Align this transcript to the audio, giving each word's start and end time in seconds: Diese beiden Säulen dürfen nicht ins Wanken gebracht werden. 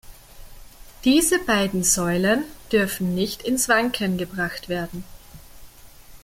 Diese 1.05 1.37
beiden 1.37 1.83
Säulen 1.83 2.45
dürfen 2.71 3.13
nicht 3.13 3.43
ins 3.43 3.69
Wanken 3.69 4.17
gebracht 4.17 4.67
werden. 4.67 5.03